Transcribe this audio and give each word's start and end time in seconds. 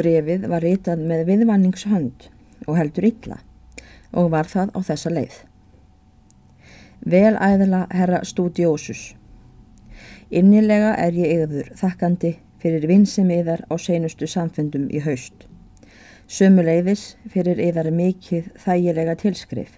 Brefið 0.00 0.48
var 0.48 0.64
ritað 0.64 1.04
með 1.04 1.26
viðvanningshönd 1.28 2.28
og 2.66 2.76
heldur 2.78 3.06
illa 3.10 3.40
og 4.16 4.30
var 4.32 4.48
það 4.48 4.72
á 4.72 4.78
þessa 4.88 5.10
leið. 5.12 5.34
Vel 7.00 7.34
æðla 7.36 7.86
herra 7.92 8.20
stúdiósus. 8.24 9.10
Innilega 10.30 10.94
er 11.00 11.16
ég 11.16 11.44
yfir 11.44 11.68
þakkandi 11.76 12.34
fyrir 12.62 12.86
vinsum 12.88 13.30
yðar 13.34 13.64
á 13.68 13.74
seinustu 13.80 14.28
samfundum 14.28 14.88
í 14.88 15.02
haust. 15.04 15.46
Sömuleiðis 16.30 17.16
fyrir 17.32 17.60
yðar 17.60 17.90
mikið 17.92 18.52
þægilega 18.62 19.16
tilskrif. 19.20 19.72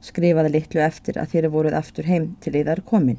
Skrifaði 0.00 0.54
litlu 0.54 0.82
eftir 0.82 1.18
að 1.20 1.34
þér 1.34 1.48
voruð 1.52 1.78
aftur 1.78 2.08
heim 2.08 2.32
til 2.40 2.54
yðar 2.62 2.82
komin. 2.86 3.18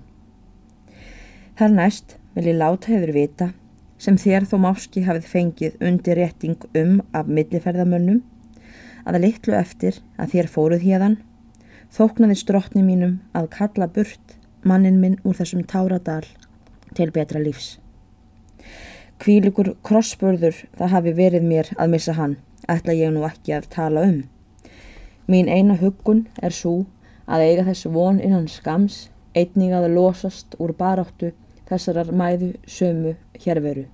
Þar 1.58 1.76
næst 1.76 2.18
vil 2.36 2.48
ég 2.50 2.60
láta 2.60 2.92
hefur 2.94 3.14
vita 3.16 3.52
sem 3.98 4.18
þér 4.18 4.46
þó 4.50 4.58
máski 4.62 5.04
hafið 5.08 5.30
fengið 5.32 5.78
undir 5.84 6.20
rétting 6.20 6.68
um 6.78 7.00
af 7.18 7.30
milliferðamönnum 7.30 8.22
að 9.08 9.22
litlu 9.24 9.56
eftir 9.58 10.02
að 10.20 10.36
þér 10.36 10.52
fóruð 10.54 10.86
hérðan 10.86 11.18
þóknaði 11.94 12.38
strotni 12.42 12.84
mínum 12.84 13.18
að 13.38 13.50
kalla 13.56 13.88
burt 13.88 14.38
mannin 14.68 15.00
minn 15.02 15.18
úr 15.24 15.38
þessum 15.40 15.64
táradal 15.64 16.26
til 16.98 17.10
betra 17.16 17.40
lífs. 17.42 17.78
Kvílugur 19.18 19.74
krossbörður 19.88 20.60
það 20.78 20.94
hafi 20.94 21.14
verið 21.18 21.46
mér 21.48 21.72
að 21.78 21.94
missa 21.94 22.14
hann, 22.18 22.36
ætla 22.70 22.94
ég 22.94 23.14
nú 23.14 23.24
ekki 23.26 23.56
að 23.58 23.70
tala 23.74 24.04
um. 24.06 24.20
Mín 25.28 25.50
eina 25.50 25.78
huggun 25.80 26.28
er 26.42 26.54
svo 26.54 26.86
að 27.26 27.46
eiga 27.48 27.66
þessu 27.68 27.92
von 27.96 28.20
innan 28.24 28.48
skams, 28.52 29.08
einning 29.36 29.74
að 29.76 29.90
losast 29.96 30.56
úr 30.62 30.74
baráttu 30.78 31.34
þessarar 31.68 32.12
mæðu 32.16 32.54
sömu 32.70 33.14
hérveru. 33.44 33.86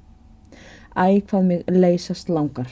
Æg 0.93 1.25
hvað 1.29 1.47
mig 1.49 1.63
leysast 1.71 2.29
langar. 2.29 2.69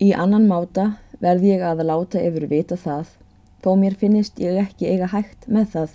Í 0.00 0.12
annan 0.16 0.48
máta 0.48 0.96
verð 1.20 1.46
ég 1.48 1.62
að 1.64 1.84
láta 1.88 2.20
yfir 2.20 2.48
vita 2.50 2.76
það, 2.76 3.12
þó 3.64 3.70
mér 3.80 3.96
finnist 4.00 4.40
ég 4.40 4.58
ekki 4.60 4.88
eiga 4.90 5.08
hægt 5.12 5.46
með 5.48 5.70
það, 5.74 5.94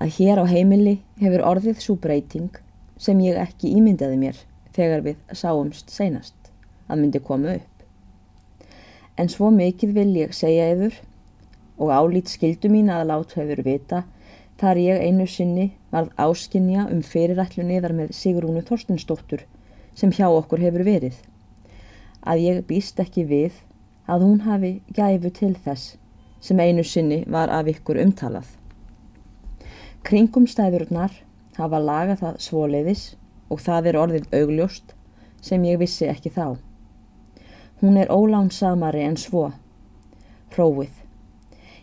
að 0.00 0.14
hér 0.16 0.40
á 0.40 0.44
heimili 0.48 0.94
hefur 1.20 1.44
orðið 1.50 1.82
svo 1.84 1.96
breyting 2.00 2.56
sem 3.00 3.20
ég 3.20 3.36
ekki 3.40 3.74
ímyndaði 3.76 4.16
mér 4.20 4.40
þegar 4.72 5.04
við 5.04 5.36
sáumst 5.36 5.92
seinast 5.92 6.50
að 6.88 7.02
myndi 7.02 7.20
koma 7.20 7.56
upp. 7.58 7.84
En 9.20 9.28
svo 9.28 9.50
mikið 9.52 9.92
vil 9.96 10.10
ég 10.16 10.32
segja 10.36 10.70
yfir 10.72 10.96
og 11.76 11.92
álít 11.92 12.32
skildu 12.32 12.70
mín 12.72 12.90
að 12.92 13.08
láta 13.10 13.42
yfir 13.44 13.64
vita 13.66 14.02
Þar 14.62 14.78
ég 14.78 15.00
einu 15.02 15.24
sinni 15.26 15.64
varð 15.90 16.12
áskinja 16.22 16.84
um 16.86 17.00
fyrirætlu 17.02 17.64
niðar 17.66 17.96
með 17.98 18.12
Sigrúnu 18.14 18.60
Þorstinsdóttur 18.62 19.42
sem 19.98 20.12
hjá 20.14 20.28
okkur 20.28 20.62
hefur 20.62 20.84
verið. 20.86 21.16
Að 22.22 22.44
ég 22.44 22.60
býst 22.68 23.02
ekki 23.02 23.24
við 23.26 23.56
að 24.06 24.22
hún 24.22 24.44
hafi 24.46 24.70
gæfu 24.94 25.34
til 25.34 25.50
þess 25.64 25.96
sem 26.38 26.62
einu 26.62 26.86
sinni 26.86 27.24
var 27.26 27.50
af 27.50 27.72
ykkur 27.74 27.98
umtalað. 28.04 28.46
Kringum 30.06 30.46
stæðurnar 30.46 31.18
hafa 31.58 31.82
lagað 31.82 32.22
það 32.22 32.40
svoleiðis 32.46 33.04
og 33.50 33.66
það 33.66 33.90
er 33.90 34.02
orðið 34.04 34.32
augljóst 34.44 34.94
sem 35.42 35.66
ég 35.66 35.82
vissi 35.82 36.06
ekki 36.06 36.30
þá. 36.38 36.54
Hún 37.82 37.98
er 37.98 38.14
ólánsamari 38.14 39.02
en 39.10 39.18
svo. 39.18 39.48
Prófið. 40.54 41.01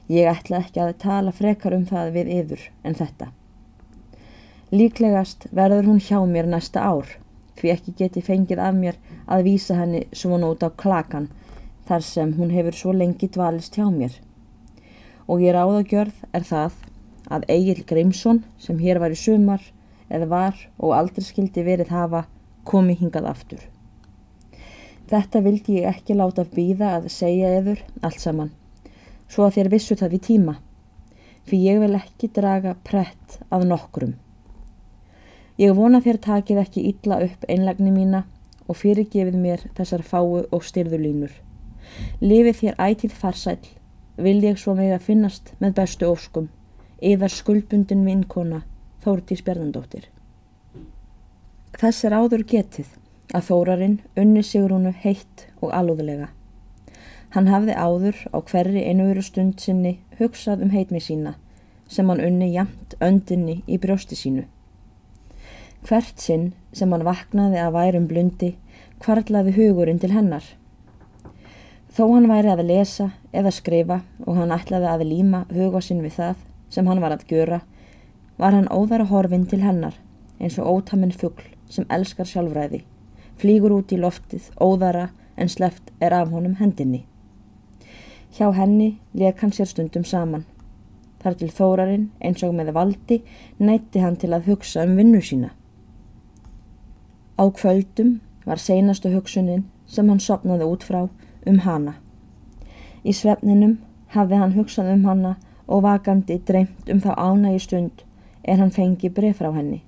Ég 0.10 0.26
ætla 0.26 0.64
ekki 0.64 0.82
að 0.82 0.96
tala 1.04 1.32
frekar 1.38 1.76
um 1.76 1.84
það 1.86 2.08
við 2.16 2.30
yfir 2.34 2.62
en 2.82 2.96
þetta. 2.98 3.28
Líklegast 4.74 5.46
verður 5.54 5.86
hún 5.86 6.02
hjá 6.02 6.18
mér 6.26 6.50
næsta 6.50 6.82
ár, 6.82 7.12
því 7.60 7.72
ekki 7.76 7.94
geti 8.00 8.24
fengið 8.26 8.62
af 8.66 8.74
mér 8.74 8.98
að 9.30 9.46
vísa 9.46 9.78
henni 9.78 10.08
svona 10.10 10.50
út 10.50 10.66
á 10.66 10.70
klakan 10.74 11.30
þar 11.86 12.06
sem 12.08 12.34
hún 12.40 12.56
hefur 12.56 12.80
svo 12.80 12.96
lengi 12.98 13.30
dvalist 13.30 13.78
hjá 13.78 13.86
mér. 13.94 14.18
Og 15.30 15.46
ég 15.46 15.54
ráðagjörð 15.54 16.26
er 16.34 16.46
það 16.50 16.82
að 17.30 17.46
Egil 17.54 17.86
Grímsson 17.86 18.44
sem 18.58 18.82
hér 18.82 18.98
var 19.04 19.14
í 19.14 19.24
sumar 19.28 19.62
eða 20.10 20.32
var 20.34 20.64
og 20.80 20.96
aldrei 20.98 21.26
skildi 21.28 21.62
verið 21.70 21.94
hafa 21.94 22.26
komi 22.66 22.98
hingað 22.98 23.30
aftur. 23.30 23.62
Þetta 25.06 25.46
vildi 25.46 25.84
ég 25.84 25.94
ekki 25.94 26.18
láta 26.18 26.50
býða 26.50 26.96
að 26.98 27.12
segja 27.14 27.60
yfir 27.62 27.86
allt 28.02 28.26
saman 28.26 28.56
svo 29.30 29.46
að 29.46 29.60
þér 29.60 29.70
vissu 29.74 29.96
það 30.00 30.16
við 30.16 30.24
tíma, 30.28 30.56
fyrir 31.46 31.72
ég 31.74 31.84
vil 31.84 32.00
ekki 32.00 32.32
draga 32.36 32.76
prett 32.84 33.40
af 33.50 33.66
nokkrum. 33.66 34.16
Ég 35.60 35.76
vona 35.76 36.00
þér 36.02 36.22
takið 36.24 36.62
ekki 36.62 36.86
illa 36.92 37.20
upp 37.26 37.46
einlagni 37.48 37.92
mína 37.92 38.24
og 38.70 38.78
fyrirgefið 38.80 39.36
mér 39.38 39.66
þessar 39.78 40.06
fáu 40.06 40.46
og 40.46 40.64
styrðulínur. 40.64 41.34
Lifið 42.22 42.62
þér 42.62 42.80
ætið 42.86 43.18
farsæl, 43.18 43.60
vil 44.18 44.40
ég 44.44 44.60
svo 44.60 44.76
mig 44.78 44.94
að 44.94 45.06
finnast 45.10 45.54
með 45.60 45.76
bestu 45.82 46.08
óskum, 46.10 46.50
eða 47.02 47.30
skuldbundin 47.32 48.06
vinkona 48.06 48.64
Þórti 49.04 49.38
Spjarnandóttir. 49.40 50.10
Þess 51.80 52.04
er 52.04 52.16
áður 52.20 52.44
getið 52.44 52.90
að 53.32 53.46
Þórarinn 53.48 54.00
unni 54.20 54.44
Sigrúnu 54.44 54.92
heitt 55.04 55.46
og 55.62 55.72
alúðulega. 55.76 56.28
Hann 57.30 57.46
hafði 57.46 57.76
áður 57.78 58.18
á 58.34 58.38
hverri 58.42 58.82
einveru 58.90 59.22
stund 59.22 59.60
sinni 59.62 60.00
hugsað 60.18 60.64
um 60.66 60.72
heitmi 60.74 60.98
sína 60.98 61.36
sem 61.90 62.08
hann 62.10 62.22
unni 62.26 62.48
jamt 62.54 62.96
öndinni 63.06 63.60
í 63.70 63.78
brjósti 63.82 64.18
sínu. 64.18 64.46
Hvert 65.86 66.18
sinn 66.22 66.48
sem 66.74 66.90
hann 66.90 67.06
vaknaði 67.06 67.60
að 67.62 67.76
værum 67.76 68.08
blundi 68.10 68.50
kvarlaði 69.04 69.54
hugurinn 69.60 70.02
til 70.02 70.10
hennar. 70.14 70.44
Þó 71.94 72.04
hann 72.16 72.30
væri 72.32 72.50
að 72.50 72.66
lesa 72.66 73.12
eða 73.30 73.54
skrifa 73.54 74.00
og 74.26 74.40
hann 74.40 74.54
ætlaði 74.54 74.90
að 74.90 75.06
líma 75.12 75.44
huga 75.54 75.82
sinn 75.86 76.02
við 76.06 76.18
það 76.18 76.42
sem 76.74 76.90
hann 76.90 77.02
var 77.02 77.14
að 77.14 77.28
gjöra, 77.30 77.62
var 78.42 78.58
hann 78.58 78.70
óðara 78.74 79.06
horfinn 79.10 79.46
til 79.50 79.62
hennar 79.62 79.98
eins 80.40 80.58
og 80.58 80.70
ótaminn 80.70 81.14
fuggl 81.14 81.46
sem 81.70 81.86
elskar 81.94 82.26
sjálfræði, 82.26 82.82
flýgur 83.38 83.78
út 83.78 83.94
í 83.94 84.02
loftið 84.02 84.50
óðara 84.58 85.10
en 85.38 85.50
sleft 85.50 85.94
er 86.02 86.18
af 86.18 86.34
honum 86.34 86.58
hendinni. 86.58 87.06
Hjá 88.30 88.52
henni 88.54 89.00
leik 89.14 89.42
hann 89.42 89.52
sér 89.52 89.66
stundum 89.66 90.04
saman. 90.06 90.46
Þar 91.20 91.36
til 91.40 91.50
þórarinn 91.52 92.06
eins 92.22 92.44
og 92.46 92.54
með 92.56 92.72
valdi 92.76 93.18
nætti 93.58 94.04
hann 94.04 94.20
til 94.22 94.30
að 94.36 94.46
hugsa 94.52 94.86
um 94.86 94.94
vinnu 95.00 95.22
sína. 95.26 95.50
Á 97.42 97.44
kvöldum 97.50 98.20
var 98.46 98.62
seinastu 98.62 99.10
hugsunin 99.14 99.66
sem 99.88 100.10
hann 100.10 100.22
sopnaði 100.22 100.68
út 100.70 100.86
frá 100.86 101.02
um 101.50 101.60
hana. 101.66 101.96
Í 103.04 103.16
svefninum 103.18 103.80
hafði 104.14 104.40
hann 104.44 104.56
hugsað 104.56 104.94
um 104.94 105.06
hana 105.10 105.36
og 105.68 105.84
vakandi 105.88 106.40
dreymt 106.46 106.90
um 106.94 107.02
þá 107.02 107.12
ánægi 107.18 107.66
stund 107.66 108.06
er 108.44 108.62
hann 108.62 108.76
fengi 108.76 109.10
bref 109.10 109.42
frá 109.42 109.50
henni. 109.58 109.82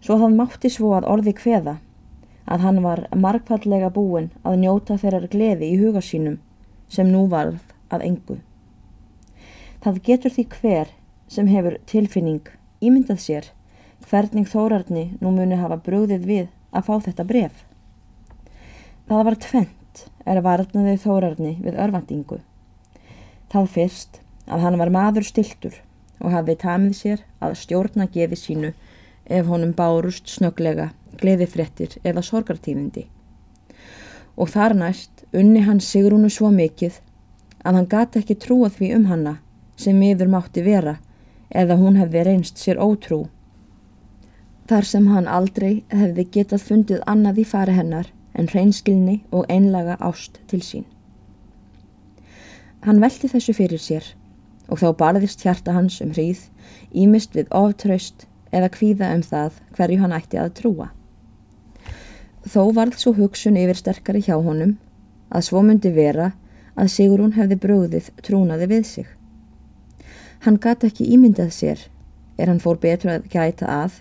Svo 0.00 0.16
það 0.22 0.40
mátti 0.40 0.72
svo 0.72 0.94
að 0.96 1.08
orði 1.12 1.36
hveða 1.36 1.78
að 2.46 2.64
hann 2.64 2.82
var 2.82 3.06
margfallega 3.14 3.92
búin 3.92 4.30
að 4.42 4.60
njóta 4.64 4.96
þeirrar 5.02 5.28
gleði 5.28 5.72
í 5.74 5.78
huga 5.80 6.00
sínum 6.00 6.40
sem 6.88 7.08
nú 7.10 7.26
varð 7.30 7.60
að 7.92 8.06
engu. 8.10 8.38
Það 9.82 10.02
getur 10.08 10.34
því 10.34 10.44
hver 10.56 10.92
sem 11.30 11.48
hefur 11.50 11.78
tilfinning 11.86 12.50
ímyndað 12.82 13.22
sér 13.22 13.48
hvernig 14.10 14.48
þórarni 14.50 15.06
nú 15.20 15.32
muni 15.34 15.58
hafa 15.58 15.78
brúðið 15.82 16.26
við 16.26 16.46
að 16.70 16.86
fá 16.88 16.94
þetta 17.08 17.26
bref. 17.26 17.64
Það 19.06 19.24
var 19.28 19.38
tvent 19.42 20.04
er 20.26 20.38
að 20.40 20.46
varnaði 20.46 20.96
þórarni 21.02 21.52
við 21.62 21.80
örvandingu. 21.82 22.40
Það 23.50 23.72
fyrst 23.74 24.20
að 24.46 24.64
hann 24.66 24.78
var 24.80 24.92
maður 24.94 25.26
stiltur 25.26 25.80
og 26.20 26.32
hafði 26.34 26.56
tamið 26.62 26.96
sér 26.98 27.24
að 27.42 27.58
stjórna 27.62 28.06
gefi 28.12 28.38
sínu 28.38 28.72
ef 29.26 29.48
honum 29.50 29.74
bárust 29.74 30.30
snöglega, 30.30 30.90
gleðifrettir 31.18 31.98
eða 32.06 32.22
sorgartíðindi. 32.26 33.06
Og 34.36 34.50
þar 34.52 34.76
næst 34.78 35.15
unni 35.36 35.62
hann 35.66 35.82
Sigrúnu 35.84 36.30
svo 36.32 36.50
mikið 36.54 37.00
að 37.66 37.78
hann 37.78 37.88
gati 37.90 38.22
ekki 38.22 38.38
trúa 38.40 38.70
því 38.72 38.92
um 38.96 39.06
hanna 39.10 39.36
sem 39.76 39.98
miður 40.00 40.30
mátti 40.32 40.64
vera 40.64 40.96
eða 41.50 41.76
hún 41.80 41.98
hefði 42.00 42.24
reynst 42.26 42.60
sér 42.62 42.80
ótrú. 42.80 43.26
Þar 44.66 44.88
sem 44.90 45.06
hann 45.12 45.28
aldrei 45.30 45.84
hefði 45.92 46.26
getað 46.38 46.66
fundið 46.68 47.02
annað 47.06 47.42
í 47.42 47.46
fari 47.46 47.74
hennar 47.76 48.10
en 48.36 48.50
reynskilni 48.52 49.20
og 49.30 49.46
einlaga 49.52 49.96
ást 50.00 50.40
til 50.50 50.62
sín. 50.64 50.86
Hann 52.86 53.02
velti 53.02 53.30
þessu 53.30 53.54
fyrir 53.56 53.82
sér 53.82 54.12
og 54.70 54.80
þá 54.82 54.88
barðist 54.98 55.44
hjarta 55.46 55.74
hans 55.76 56.00
um 56.02 56.10
hríð, 56.14 56.48
ímist 56.90 57.36
við 57.36 57.52
oftraust 57.54 58.26
eða 58.54 58.72
kvíða 58.74 59.12
um 59.14 59.22
það 59.22 59.60
hverju 59.76 60.00
hann 60.02 60.16
ætti 60.16 60.40
að 60.42 60.54
trúa. 60.58 60.88
Þó 62.46 62.72
varð 62.74 62.98
svo 62.98 63.12
hugsun 63.14 63.58
yfir 63.58 63.78
sterkari 63.78 64.22
hjá 64.22 64.36
honum 64.38 64.76
að 65.36 65.46
svo 65.50 65.62
myndi 65.66 65.92
vera 65.92 66.30
að 66.76 66.92
Sigrún 66.92 67.34
hefði 67.36 67.58
bröðið 67.60 68.10
trúnaði 68.24 68.68
við 68.72 68.84
sig. 68.88 69.06
Hann 70.44 70.58
gati 70.60 70.88
ekki 70.88 71.08
ímyndað 71.12 71.52
sér, 71.56 71.80
er 72.36 72.52
hann 72.52 72.62
fór 72.62 72.80
betur 72.80 73.16
að 73.16 73.28
gæta 73.32 73.68
að, 73.72 74.00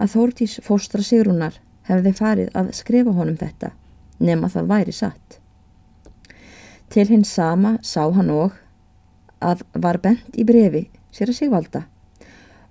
að 0.00 0.14
Þórtís 0.14 0.58
fóstra 0.64 1.04
Sigrúnar 1.04 1.60
hefði 1.88 2.14
farið 2.16 2.56
að 2.56 2.72
skrifa 2.76 3.14
honum 3.16 3.38
þetta 3.40 3.72
nema 4.18 4.50
það 4.52 4.72
væri 4.72 4.94
satt. 4.94 5.38
Til 6.88 7.06
hins 7.08 7.32
sama 7.32 7.76
sá 7.84 8.04
hann 8.12 8.32
og 8.32 8.56
að 9.44 9.62
var 9.74 10.00
bent 10.02 10.36
í 10.36 10.44
brefi 10.48 10.88
sér 11.14 11.32
að 11.32 11.40
sigvalda 11.40 11.84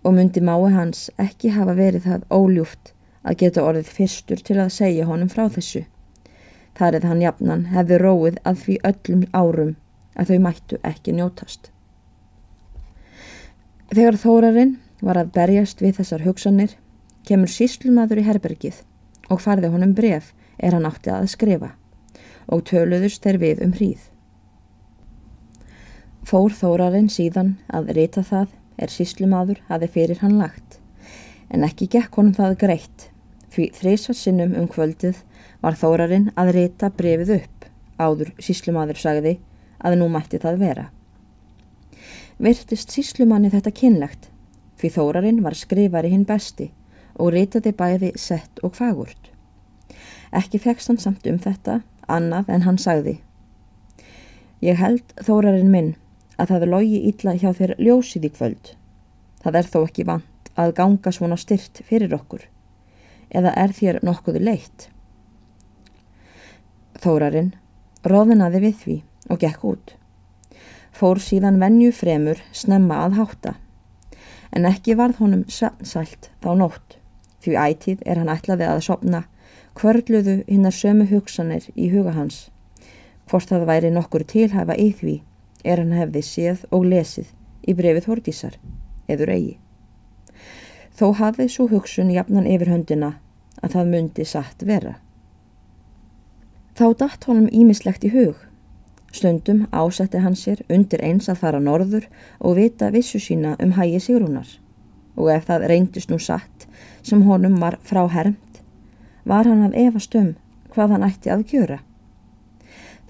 og 0.03 0.15
myndi 0.15 0.41
mái 0.43 0.71
hans 0.73 1.07
ekki 1.21 1.53
hafa 1.55 1.75
verið 1.77 2.07
það 2.07 2.25
óljúft 2.33 2.93
að 3.27 3.39
geta 3.43 3.63
orðið 3.67 3.93
fyrstur 3.97 4.41
til 4.43 4.57
að 4.61 4.73
segja 4.75 5.07
honum 5.07 5.29
frá 5.31 5.47
þessu. 5.51 5.83
Þar 6.77 6.99
eða 6.99 7.11
hann 7.11 7.23
jafnan 7.23 7.63
hefði 7.73 7.97
róið 8.01 8.35
að 8.45 8.59
því 8.63 8.75
öllum 8.91 9.23
árum 9.33 9.73
að 10.17 10.31
þau 10.31 10.39
mættu 10.43 10.79
ekki 10.85 11.15
njótast. 11.17 11.71
Þegar 13.93 14.19
þórarinn 14.21 14.75
var 15.01 15.17
að 15.21 15.31
berjast 15.37 15.81
við 15.81 15.97
þessar 16.01 16.25
hugsanir 16.25 16.75
kemur 17.27 17.51
síslumadur 17.51 18.21
í 18.21 18.27
herbergið 18.27 18.83
og 19.33 19.41
farði 19.43 19.71
honum 19.73 19.95
bref 19.97 20.33
er 20.57 20.77
hann 20.77 20.87
átti 20.89 21.13
að 21.13 21.29
skrifa 21.33 21.73
og 22.47 22.63
töluðust 22.69 23.25
þeir 23.25 23.41
við 23.41 23.65
um 23.65 23.73
hríð. 23.75 24.05
Fór 26.27 26.53
þórarinn 26.53 27.09
síðan 27.11 27.55
að 27.73 27.93
rita 27.97 28.23
það 28.27 28.53
er 28.77 28.93
síslumadur 28.93 29.61
hafi 29.69 29.89
fyrir 29.91 30.21
hann 30.21 30.37
lagt 30.39 30.81
en 31.49 31.63
ekki 31.65 31.87
gekk 31.97 32.19
honum 32.19 32.35
það 32.35 32.57
greitt 32.63 33.07
því 33.57 33.71
þrísvarsinnum 33.73 34.53
um 34.59 34.67
kvöldið 34.69 35.23
var 35.63 35.77
þórarinn 35.79 36.29
að 36.37 36.53
rita 36.59 36.91
brefið 36.93 37.33
upp 37.39 37.65
áður 37.97 38.29
síslumadur 38.37 38.99
sagði 39.01 39.37
að 39.81 39.97
nú 39.97 40.07
mætti 40.13 40.37
það 40.41 40.59
vera. 40.61 40.85
Virtist 42.37 42.93
síslumanni 42.93 43.49
þetta 43.49 43.73
kynlegt 43.73 44.27
því 44.77 44.91
þórarinn 44.93 45.41
var 45.41 45.57
skrifari 45.57 46.11
hinn 46.13 46.27
besti 46.29 46.69
og 47.17 47.33
ritaði 47.33 47.73
bæði 47.73 48.11
sett 48.21 48.61
og 48.61 48.75
fagurt. 48.77 49.31
Ekki 50.29 50.61
fegst 50.61 50.91
hann 50.91 51.01
samt 51.01 51.25
um 51.25 51.39
þetta, 51.41 51.79
annað 52.05 52.51
en 52.53 52.65
hann 52.67 52.77
sagði. 52.77 53.15
Ég 54.61 54.77
held 54.77 55.15
þórarinn 55.17 55.71
minn 55.73 55.95
að 56.37 56.53
það 56.53 56.67
logi 56.75 56.99
ítla 57.09 57.33
hjá 57.33 57.49
þér 57.57 57.73
ljósið 57.81 58.29
í 58.29 58.33
kvöld. 58.35 58.73
Það 59.41 59.59
er 59.61 59.71
þó 59.73 59.79
ekki 59.81 60.05
vant 60.05 60.53
að 60.57 60.75
ganga 60.77 61.13
svona 61.13 61.37
styrt 61.41 61.81
fyrir 61.89 62.13
okkur. 62.13 62.45
Eða 63.29 63.53
er 63.59 63.73
þér 63.75 64.01
nokkuðu 64.07 64.41
leitt? 64.43 64.89
Þórarinn 66.97 67.53
róðinaði 68.07 68.61
við 68.63 68.75
því 68.81 68.97
og 69.29 69.41
gekk 69.43 69.65
út. 69.67 69.95
Fór 70.95 71.21
síðan 71.21 71.59
venju 71.61 71.91
fremur 71.93 72.39
snemma 72.55 73.03
að 73.05 73.17
hátta. 73.19 73.55
En 74.55 74.65
ekki 74.65 74.95
varð 74.97 75.19
honum 75.21 75.43
sælt 75.51 76.31
þá 76.41 76.53
nótt. 76.57 76.97
Því 77.43 77.57
ætið 77.61 78.05
er 78.05 78.21
hann 78.21 78.31
ætlaði 78.33 78.65
að 78.67 78.85
sopna 78.87 79.25
Kvörluðu 79.77 80.39
hinnar 80.47 80.73
sömu 80.73 81.05
hugsanir 81.05 81.67
í 81.77 81.91
huga 81.91 82.15
hans. 82.15 82.47
Hvort 83.29 83.51
það 83.51 83.67
væri 83.69 83.91
nokkur 83.93 84.23
tilhæfa 84.25 84.73
í 84.73 84.87
því 84.89 85.19
er 85.61 85.83
hann 85.83 85.93
hefði 85.93 86.23
séð 86.25 86.63
og 86.73 86.87
lesið 86.89 87.29
í 87.67 87.75
brefið 87.77 88.07
Hórdísar, 88.09 88.55
eður 89.05 89.35
eigi. 89.35 89.53
Þó 90.97 91.11
hafði 91.19 91.45
svo 91.53 91.67
hugsun 91.69 92.09
jafnan 92.09 92.47
yfir 92.49 92.71
höndina 92.73 93.11
að 93.61 93.75
það 93.75 93.91
myndi 93.91 94.25
satt 94.25 94.63
vera. 94.65 94.95
Þá 96.77 96.85
datt 96.97 97.27
honum 97.29 97.49
ímislegt 97.53 98.05
í 98.05 98.13
hug. 98.13 98.35
Stundum 99.13 99.65
ásetti 99.71 100.21
hann 100.21 100.35
sér 100.37 100.63
undir 100.69 101.01
eins 101.05 101.29
að 101.29 101.43
fara 101.43 101.61
norður 101.61 102.07
og 102.39 102.57
vita 102.57 102.89
vissu 102.93 103.21
sína 103.21 103.55
um 103.63 103.75
hægi 103.77 104.01
sigrúnar 104.03 104.49
og 105.17 105.31
ef 105.33 105.47
það 105.47 105.67
reyndist 105.71 106.11
nú 106.11 106.19
satt 106.21 106.67
sem 107.01 107.23
honum 107.25 107.55
var 107.61 107.79
frá 107.81 108.03
herm 108.13 108.35
var 109.27 109.47
hann 109.49 109.63
að 109.65 109.77
efast 109.87 110.15
um 110.15 110.33
hvað 110.73 110.93
hann 110.95 111.05
ætti 111.07 111.31
að 111.33 111.45
gjöra. 111.51 111.79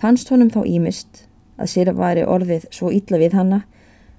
Fannst 0.01 0.29
honum 0.33 0.49
þá 0.53 0.61
ímist 0.65 1.25
að 1.57 1.71
sér 1.73 1.91
væri 1.97 2.23
orðið 2.25 2.67
svo 2.73 2.91
ítla 2.93 3.19
við 3.21 3.35
hanna 3.37 3.63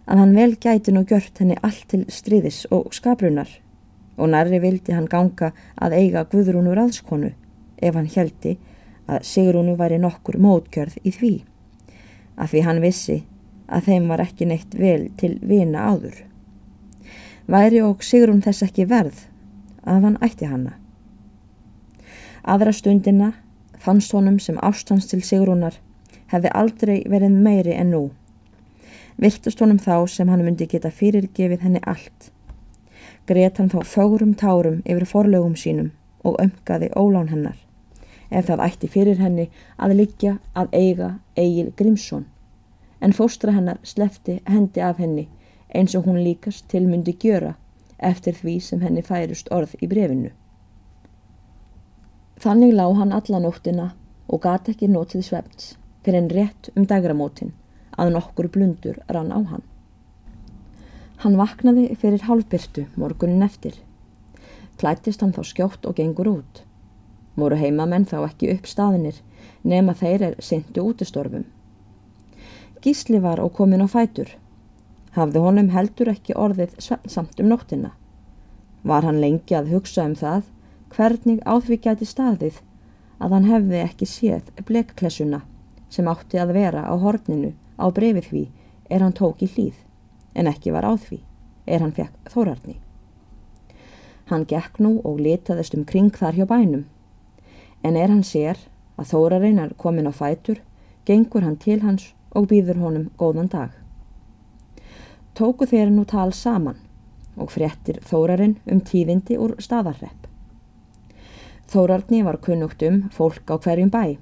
að 0.09 0.23
hann 0.23 0.37
vel 0.37 0.55
gæti 0.57 0.93
nú 0.95 1.05
gjört 1.05 1.43
henni 1.43 1.59
allt 1.63 1.85
til 1.93 2.05
stríðis 2.09 2.65
og 2.73 2.95
skabrunar 2.97 3.51
og 4.17 4.33
nærri 4.33 4.59
vildi 4.63 4.95
hann 4.97 5.11
ganga 5.11 5.53
að 5.77 5.97
eiga 6.01 6.25
Guðrúnur 6.33 6.81
aðskonu 6.81 7.35
ef 7.79 7.95
hann 7.95 8.09
heldi 8.15 8.57
að 9.09 9.25
Sigrúnu 9.29 9.77
væri 9.79 9.99
nokkur 10.01 10.39
mótgjörð 10.43 10.99
í 11.05 11.13
því 11.15 11.33
af 12.37 12.53
því 12.53 12.65
hann 12.67 12.83
vissi 12.85 13.19
að 13.69 13.91
þeim 13.91 14.09
var 14.09 14.23
ekki 14.25 14.49
neitt 14.49 14.75
vel 14.79 15.09
til 15.21 15.35
vina 15.45 15.89
áður. 15.93 16.25
Væri 17.49 17.83
og 17.85 18.05
Sigrún 18.05 18.43
þess 18.45 18.65
ekki 18.65 18.87
verð 18.89 19.27
að 19.89 20.07
hann 20.07 20.19
ætti 20.25 20.49
hanna. 20.49 20.77
Aðra 22.49 22.73
stundina 22.73 23.33
fannst 23.81 24.13
honum 24.17 24.39
sem 24.41 24.59
ástans 24.65 25.09
til 25.11 25.21
Sigrúnar 25.25 25.77
hefði 26.33 26.53
aldrei 26.55 26.97
verið 27.09 27.37
meiri 27.45 27.77
en 27.77 27.93
nú. 27.95 28.03
Virtast 29.19 29.59
honum 29.59 29.81
þá 29.83 30.07
sem 30.07 30.29
hann 30.31 30.45
myndi 30.47 30.67
geta 30.71 30.93
fyrirgefið 30.95 31.65
henni 31.67 31.81
allt. 31.93 32.29
Gret 33.27 33.59
hann 33.59 33.71
þá 33.73 33.81
fögurum 33.93 34.35
tárum 34.39 34.77
yfir 34.85 35.07
forlögum 35.11 35.57
sínum 35.59 35.89
og 36.23 36.39
ömkaði 36.45 36.93
ólán 36.95 37.33
hennar. 37.33 37.57
Ef 38.31 38.47
það 38.47 38.63
ætti 38.69 38.93
fyrir 38.95 39.19
henni 39.19 39.49
að 39.77 39.97
liggja 40.01 40.37
að 40.55 40.71
eiga 40.73 41.11
Egil 41.35 41.73
Grímsson. 41.75 42.29
En 43.01 43.15
fóstra 43.17 43.57
hennar 43.57 43.83
slefti 43.83 44.39
hendi 44.47 44.87
af 44.87 45.03
henni 45.03 45.27
eins 45.75 45.99
og 45.99 46.07
hún 46.07 46.23
líkast 46.23 46.69
til 46.71 46.87
myndi 46.87 47.17
gjöra 47.19 47.57
eftir 47.99 48.39
því 48.39 48.59
sem 48.63 48.87
henni 48.87 49.03
færust 49.03 49.51
orð 49.51 49.75
í 49.83 49.91
brefinu. 49.91 50.31
Þannig 52.39 52.75
lág 52.79 52.95
hann 53.03 53.13
alla 53.13 53.43
nóttina 53.43 53.93
og 54.29 54.47
gati 54.47 54.77
ekki 54.77 54.87
nótið 54.87 55.27
svefns 55.27 55.73
fyrir 56.05 56.23
en 56.23 56.31
rétt 56.31 56.71
um 56.77 56.87
dagramótin 56.87 57.51
að 57.99 58.15
nokkur 58.15 58.49
blundur 58.55 59.01
rann 59.11 59.35
á 59.35 59.41
hann. 59.51 59.65
Hann 61.23 61.37
vaknaði 61.39 61.91
fyrir 61.99 62.25
halvbyrtu 62.29 62.87
morgunin 62.97 63.43
eftir. 63.43 63.75
Klættist 64.79 65.25
hann 65.25 65.35
þá 65.35 65.43
skjótt 65.51 65.87
og 65.91 65.99
gengur 65.99 66.31
út. 66.37 66.63
Móru 67.35 67.59
heimamenn 67.59 68.07
þá 68.07 68.21
ekki 68.29 68.53
upp 68.55 68.69
staðinir 68.71 69.19
nema 69.67 69.95
þeir 69.99 70.29
er 70.29 70.37
syndu 70.43 70.85
útistorfum. 70.93 71.47
Gísli 72.83 73.19
var 73.19 73.43
á 73.43 73.47
komin 73.51 73.83
á 73.83 73.89
fætur. 73.91 74.31
Hafði 75.19 75.43
honum 75.43 75.73
heldur 75.75 76.13
ekki 76.13 76.39
orðið 76.39 76.79
samt 76.79 77.43
um 77.43 77.51
nóttina. 77.51 77.91
Var 78.87 79.03
hann 79.03 79.19
lengi 79.19 79.59
að 79.59 79.73
hugsa 79.75 80.07
um 80.07 80.15
það 80.15 80.47
hvernig 80.95 81.43
á 81.43 81.59
því 81.59 81.81
gæti 81.83 82.07
staðið 82.07 82.61
að 83.19 83.35
hann 83.35 83.49
hefði 83.51 83.81
ekki 83.83 84.07
séð 84.07 84.53
blekklessuna 84.69 85.43
sem 85.91 86.09
átti 86.11 86.39
að 86.39 86.55
vera 86.55 86.87
á 86.87 86.95
horninu 86.95 87.57
á 87.79 87.87
brefið 87.95 88.29
því 88.31 88.45
er 88.91 89.05
hann 89.05 89.17
tók 89.17 89.43
í 89.43 89.49
hlýð 89.55 89.79
en 90.35 90.51
ekki 90.51 90.75
var 90.75 90.87
á 90.87 90.93
því 90.99 91.21
er 91.67 91.83
hann 91.85 91.95
fekk 91.95 92.33
þórarni. 92.33 92.77
Hann 94.29 94.45
gekk 94.49 94.81
nú 94.85 94.99
og 95.09 95.21
letaðist 95.25 95.77
um 95.77 95.87
kring 95.89 96.11
þar 96.13 96.37
hjá 96.37 96.47
bænum 96.49 96.85
en 97.83 97.97
er 97.97 98.11
hann 98.11 98.25
sér 98.27 98.59
að 98.99 99.13
þórarinn 99.13 99.61
er 99.63 99.75
komin 99.79 100.11
á 100.11 100.13
fætur 100.13 100.61
gengur 101.09 101.47
hann 101.47 101.57
til 101.57 101.81
hans 101.85 102.13
og 102.37 102.51
býður 102.51 102.83
honum 102.83 103.11
góðan 103.19 103.49
dag. 103.49 103.71
Tóku 105.35 105.69
þeir 105.71 105.93
nú 105.95 106.05
tal 106.05 106.33
saman 106.35 106.81
og 107.39 107.53
fréttir 107.55 108.01
þórarinn 108.05 108.57
um 108.67 108.81
tíðindi 108.83 109.39
úr 109.39 109.55
staðarrepp. 109.63 110.27
Þórarni 111.69 112.25
var 112.27 112.41
kunnugt 112.43 112.83
um 112.83 113.05
fólk 113.15 113.49
á 113.53 113.57
hverjum 113.57 113.93
bæ 113.93 114.19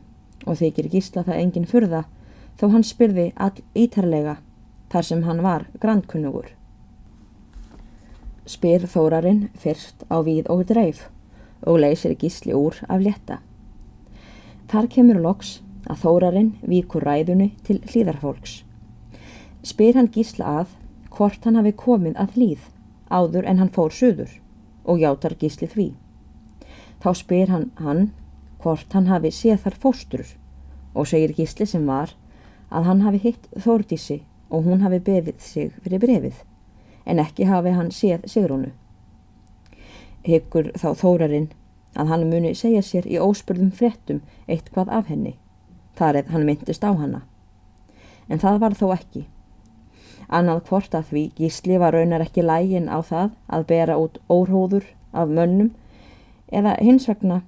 og 0.46 0.58
þykir 0.60 0.90
gísla 0.92 1.24
það 1.24 1.40
engin 1.42 1.68
furða 1.70 2.04
þó 2.56 2.70
hann 2.72 2.86
spyrði 2.86 3.30
all 3.36 3.56
ítarlega 3.74 4.38
þar 4.92 5.08
sem 5.08 5.24
hann 5.26 5.42
var 5.44 5.66
grandkunnugur. 5.82 6.52
Spyr 8.46 8.86
Þórarinn 8.86 9.48
fyrst 9.58 10.06
á 10.06 10.22
víð 10.22 10.48
og 10.52 10.64
dreif 10.70 11.08
og 11.66 11.80
leysir 11.82 12.14
gísli 12.14 12.54
úr 12.54 12.78
af 12.88 13.02
letta. 13.02 13.40
Þar 14.70 14.88
kemur 14.94 15.20
loks 15.22 15.60
að 15.90 16.02
Þórarinn 16.04 16.52
víkur 16.62 17.04
ræðunni 17.06 17.52
til 17.66 17.80
hlýðarfólks. 17.82 18.62
Spyr 19.66 19.98
hann 19.98 20.10
gísla 20.14 20.60
að 20.62 20.76
hvort 21.10 21.44
hann 21.44 21.58
hafi 21.58 21.72
komið 21.74 22.18
að 22.22 22.36
hlýð 22.36 22.68
áður 23.10 23.48
en 23.50 23.58
hann 23.62 23.72
fór 23.74 23.94
söður 23.94 24.30
og 24.84 25.00
játar 25.02 25.34
gísli 25.40 25.66
því. 25.70 25.88
Þá 27.02 27.10
spyr 27.18 27.50
hann 27.50 27.70
hann 27.82 28.10
hvort 28.62 28.94
hann 28.94 29.10
hafi 29.10 29.32
séð 29.34 29.64
þar 29.64 29.80
fóstur 29.82 30.24
og 30.94 31.08
segir 31.10 31.34
gísli 31.36 31.66
sem 31.66 31.84
var 31.86 32.14
að 32.70 32.88
hann 32.88 33.04
hafi 33.06 33.22
hitt 33.22 33.46
Þórdísi 33.54 34.20
og 34.50 34.66
hún 34.66 34.82
hafi 34.82 35.00
beðið 35.02 35.40
sig 35.42 35.72
fyrir 35.84 36.02
brefið 36.02 36.42
en 37.06 37.22
ekki 37.22 37.46
hafi 37.46 37.72
hann 37.76 37.92
séð 37.94 38.26
Sigrúnu. 38.30 38.72
Hyggur 40.26 40.72
þá 40.74 40.88
Þórarinn 40.98 41.48
að 41.96 42.10
hann 42.10 42.26
muni 42.30 42.52
segja 42.58 42.82
sér 42.82 43.06
í 43.06 43.18
óspurðum 43.22 43.70
frettum 43.72 44.20
eitt 44.50 44.68
hvað 44.74 44.90
af 44.98 45.10
henni, 45.10 45.36
þar 45.96 46.20
eða 46.22 46.34
hann 46.34 46.46
myndist 46.48 46.84
á 46.84 46.90
hanna. 46.90 47.22
En 48.28 48.42
það 48.42 48.60
var 48.64 48.74
þó 48.74 48.86
ekki. 48.96 49.24
Annað 50.26 50.64
hvort 50.68 50.94
að 50.98 51.10
því 51.12 51.24
gísli 51.38 51.78
var 51.78 51.94
raunar 51.94 52.24
ekki 52.24 52.42
lægin 52.42 52.90
á 52.90 52.98
það 53.06 53.36
að 53.46 53.66
bera 53.70 53.98
út 54.02 54.18
óhróður 54.26 54.88
af 55.14 55.30
mönnum 55.30 55.70
eða 56.50 56.74
hins 56.82 57.06
vegna 57.08 57.44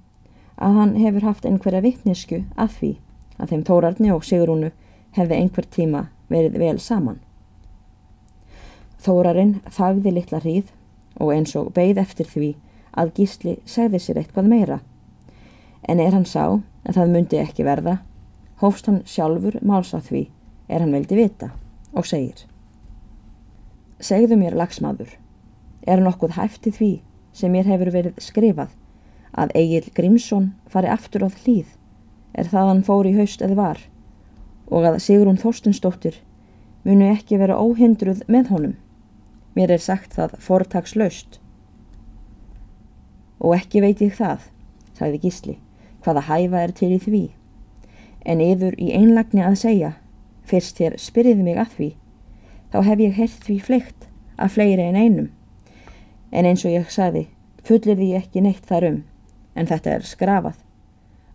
að 0.55 0.77
hann 0.79 0.95
hefur 0.99 1.27
haft 1.27 1.47
einhverja 1.47 1.83
vittnesku 1.83 2.45
að 2.55 2.77
því 2.79 2.91
að 3.39 3.51
þeim 3.51 3.65
Þórarni 3.67 4.13
og 4.15 4.23
Sigrúnu 4.27 4.71
hefði 5.17 5.39
einhver 5.39 5.67
tíma 5.69 6.05
verið 6.29 6.59
vel 6.61 6.77
saman. 6.79 7.19
Þórarinn 8.99 9.59
þagði 9.71 10.13
litla 10.15 10.41
hríð 10.43 10.73
og 11.19 11.31
eins 11.33 11.55
og 11.59 11.71
beigð 11.75 12.01
eftir 12.03 12.27
því 12.27 12.49
að 12.99 13.13
gísli 13.19 13.55
segði 13.69 14.01
sér 14.03 14.19
eitthvað 14.21 14.51
meira. 14.51 14.79
En 15.87 16.01
er 16.03 16.13
hann 16.13 16.27
sá, 16.27 16.59
en 16.59 16.95
það 16.95 17.13
myndi 17.13 17.39
ekki 17.39 17.65
verða, 17.67 17.99
hófst 18.59 18.89
hann 18.89 19.01
sjálfur 19.07 19.59
máls 19.63 19.93
að 19.95 20.09
því, 20.09 20.23
er 20.67 20.83
hann 20.83 20.95
veldi 20.95 21.19
vita, 21.19 21.51
og 21.95 22.07
segir 22.07 22.45
Segðu 23.99 24.37
mér 24.39 24.55
lagsmaður, 24.55 25.09
er 25.83 26.03
nokkuð 26.03 26.37
hæfti 26.37 26.71
því 26.71 26.91
sem 27.35 27.51
mér 27.51 27.67
hefur 27.67 27.91
verið 27.91 28.19
skrifað 28.23 28.75
að 29.35 29.51
Egil 29.59 29.89
Grímsson 29.95 30.53
fari 30.71 30.91
aftur 30.91 31.25
á 31.27 31.29
hlýð, 31.29 31.67
er 32.33 32.47
það 32.51 32.69
hann 32.71 32.85
fór 32.87 33.09
í 33.09 33.15
haust 33.17 33.43
eða 33.43 33.57
var, 33.59 33.81
og 34.69 34.85
að 34.85 34.99
Sigrún 35.03 35.39
Þorstinsdóttir 35.41 36.19
munu 36.85 37.09
ekki 37.11 37.39
vera 37.41 37.57
óhindruð 37.59 38.23
með 38.31 38.51
honum. 38.53 38.75
Mér 39.57 39.73
er 39.75 39.83
sagt 39.83 40.15
það 40.15 40.37
fortagslaust. 40.43 41.39
Og 43.39 43.55
ekki 43.57 43.81
veit 43.83 44.01
ég 44.03 44.15
það, 44.15 44.45
sagði 44.97 45.21
Gísli, 45.25 45.55
hvaða 46.03 46.25
hæfa 46.29 46.63
er 46.63 46.75
til 46.75 46.91
í 46.95 47.01
því. 47.03 47.23
En 48.25 48.43
yfir 48.43 48.75
í 48.79 48.91
einlagni 48.95 49.43
að 49.43 49.59
segja, 49.63 49.91
fyrst 50.43 50.79
þér 50.79 50.97
spyrðið 50.99 51.43
mig 51.45 51.59
að 51.59 51.75
því, 51.75 51.89
þá 52.71 52.79
hef 52.87 53.03
ég 53.03 53.19
hert 53.19 53.45
því 53.47 53.59
fleikt 53.67 54.09
að 54.37 54.55
fleiri 54.55 54.87
en 54.87 54.99
einum. 54.99 55.29
En 56.31 56.45
eins 56.45 56.65
og 56.65 56.75
ég 56.75 56.91
sagði, 56.93 57.27
fullir 57.65 57.97
því 57.97 58.09
ekki 58.19 58.43
neitt 58.43 58.67
þar 58.69 58.89
um, 58.89 58.99
en 59.55 59.69
þetta 59.69 59.95
er 59.97 60.05
skrafað 60.07 60.59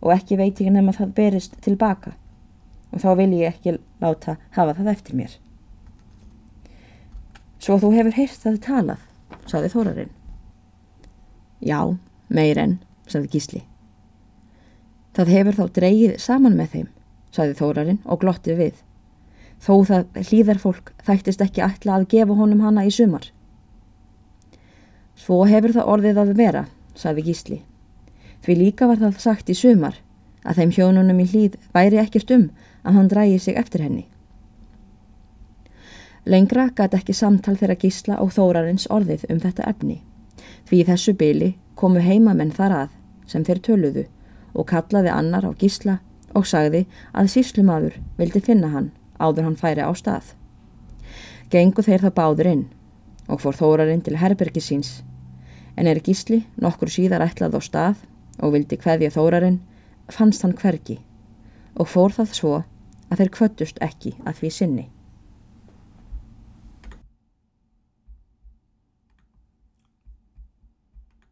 og 0.05 0.13
ekki 0.13 0.37
veit 0.37 0.61
ég 0.61 0.73
nefn 0.73 0.91
að 0.91 0.99
það 0.99 1.13
berist 1.17 1.57
tilbaka 1.65 2.13
og 2.95 3.03
þá 3.03 3.09
vil 3.19 3.31
ég 3.35 3.51
ekki 3.51 3.75
láta 4.01 4.37
hafa 4.55 4.77
það 4.77 4.91
eftir 4.93 5.19
mér. 5.19 5.35
Svo 7.59 7.77
þú 7.81 7.91
hefur 7.95 8.15
heyrt 8.15 8.41
það 8.41 8.57
talað, 8.63 9.05
saði 9.49 9.71
Þórarinn. 9.73 10.11
Já, 11.65 11.79
meir 12.29 12.59
enn, 12.61 12.75
saði 13.09 13.31
Gísli. 13.33 13.61
Það 15.15 15.31
hefur 15.33 15.59
þá 15.59 15.65
dreyið 15.79 16.17
saman 16.21 16.57
með 16.59 16.73
þeim, 16.75 16.89
saði 17.35 17.55
Þórarinn 17.59 18.01
og 18.05 18.21
glottið 18.21 18.61
við. 18.61 18.81
Þó 19.63 19.73
það 19.89 20.19
hlýðar 20.29 20.59
fólk 20.61 20.91
þættist 21.07 21.41
ekki 21.41 21.63
ætla 21.65 21.97
að 21.97 22.09
gefa 22.11 22.37
honum 22.37 22.63
hana 22.63 22.83
í 22.85 22.91
sumar. 22.93 23.29
Svo 25.15 25.45
hefur 25.47 25.73
það 25.75 25.91
orðið 25.95 26.21
að 26.21 26.33
vera, 26.37 26.65
saði 26.95 27.23
Gísli. 27.29 27.61
Því 28.45 28.59
líka 28.59 28.87
var 28.91 28.99
það 29.01 29.21
sagt 29.23 29.49
í 29.49 29.55
sumar 29.57 29.97
að 30.45 30.59
þeim 30.59 30.75
hjónunum 30.75 31.21
í 31.23 31.27
hlýð 31.31 31.55
væri 31.73 31.97
ekkert 32.03 32.33
um 32.35 32.49
að 32.85 32.99
hann 32.99 33.09
drægi 33.11 33.39
sig 33.39 33.57
eftir 33.57 33.83
henni. 33.85 34.05
Lengra 36.25 36.69
gæti 36.73 36.97
ekki 36.97 37.13
samtal 37.13 37.57
þeirra 37.59 37.77
gísla 37.81 38.17
og 38.21 38.31
þórarins 38.33 38.87
orðið 38.89 39.27
um 39.29 39.41
þetta 39.43 39.67
efni. 39.69 39.99
Því 40.65 40.81
í 40.81 40.85
þessu 40.87 41.13
byli 41.17 41.51
komu 41.77 42.01
heimamenn 42.01 42.53
þar 42.55 42.77
að 42.79 42.95
sem 43.29 43.45
þeir 43.45 43.61
töluðu 43.67 44.05
og 44.55 44.67
kallaði 44.71 45.11
annar 45.13 45.45
á 45.45 45.51
gísla 45.53 45.99
og 46.35 46.47
sagði 46.49 46.85
að 47.13 47.29
síslumadur 47.35 47.99
vildi 48.17 48.41
finna 48.41 48.71
hann 48.73 48.89
áður 49.19 49.49
hann 49.49 49.59
færi 49.59 49.85
á 49.85 49.91
stað. 49.93 50.33
Gengu 51.53 51.85
þeir 51.85 52.07
það 52.07 52.17
báður 52.17 52.51
inn 52.53 52.65
og 53.29 53.41
fór 53.41 53.57
þórarinn 53.57 54.03
til 54.05 54.17
herbergi 54.17 54.61
síns 54.63 55.03
en 55.75 55.87
er 55.87 56.01
gísli 56.01 56.43
nokkur 56.61 56.91
síðar 56.91 57.25
ætlað 57.25 57.57
á 57.57 57.61
stað 57.61 58.05
og 58.41 58.55
vildi 58.55 58.79
hverja 58.81 59.13
þórarinn 59.13 59.59
fannst 60.11 60.45
hann 60.45 60.55
hvergi 60.57 60.99
og 61.75 61.89
fór 61.91 62.15
það 62.15 62.33
svo 62.39 62.55
að 63.09 63.21
þeir 63.21 63.33
kvöttust 63.37 63.81
ekki 63.85 64.15
að 64.25 64.41
því 64.41 64.51
sinni. 64.57 64.85